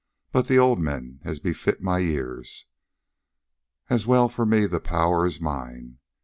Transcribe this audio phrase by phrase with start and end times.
[0.31, 2.65] But the old men, as befits my years.
[3.87, 5.99] And well for me the power is mine.